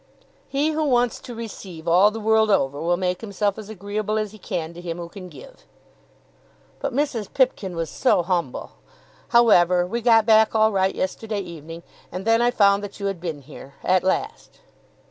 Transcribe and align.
"He 0.47 0.69
who 0.71 0.83
wants 0.83 1.19
to 1.19 1.35
receive, 1.35 1.87
all 1.87 2.09
the 2.09 2.19
world 2.19 2.49
over, 2.49 2.81
will 2.81 2.97
make 2.97 3.21
himself 3.21 3.59
as 3.59 3.69
agreeable 3.69 4.17
as 4.17 4.31
he 4.31 4.39
can 4.39 4.73
to 4.73 4.81
him 4.81 4.97
who 4.97 5.07
can 5.07 5.29
give." 5.29 5.67
"But 6.79 6.91
Mrs. 6.91 7.31
Pipkin 7.31 7.75
was 7.75 7.91
so 7.91 8.23
humble. 8.23 8.71
However 9.27 9.85
we 9.85 10.01
got 10.01 10.25
back 10.25 10.55
all 10.55 10.71
right 10.71 10.95
yesterday 10.95 11.41
evening, 11.41 11.83
and 12.11 12.25
then 12.25 12.41
I 12.41 12.49
found 12.49 12.83
that 12.83 12.99
you 12.99 13.05
had 13.05 13.21
been 13.21 13.43
here, 13.43 13.75
at 13.83 14.03
last." 14.03 14.61